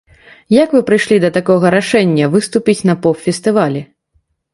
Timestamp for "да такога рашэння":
1.25-2.31